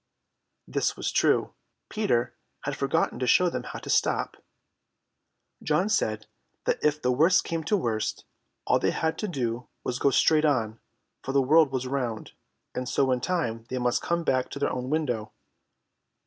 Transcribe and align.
This 0.67 0.97
was 0.97 1.11
true, 1.11 1.53
Peter 1.87 2.35
had 2.61 2.75
forgotten 2.75 3.19
to 3.19 3.27
show 3.27 3.51
them 3.51 3.61
how 3.61 3.77
to 3.77 3.89
stop. 3.91 4.35
John 5.61 5.89
said 5.89 6.25
that 6.65 6.83
if 6.83 6.99
the 6.99 7.11
worst 7.11 7.43
came 7.43 7.63
to 7.65 7.75
the 7.75 7.81
worst, 7.83 8.25
all 8.65 8.79
they 8.79 8.89
had 8.89 9.15
to 9.19 9.27
do 9.27 9.67
was 9.83 9.99
to 9.99 10.01
go 10.01 10.09
straight 10.09 10.43
on, 10.43 10.79
for 11.21 11.33
the 11.33 11.39
world 11.43 11.71
was 11.71 11.85
round, 11.85 12.31
and 12.73 12.89
so 12.89 13.11
in 13.11 13.21
time 13.21 13.65
they 13.69 13.77
must 13.77 14.01
come 14.01 14.23
back 14.23 14.49
to 14.49 14.57
their 14.57 14.73
own 14.73 14.89
window. 14.89 15.33